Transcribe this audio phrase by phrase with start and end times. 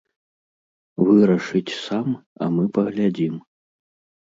[1.09, 2.09] Вырашыць сам,
[2.43, 3.35] а мы паглядзім.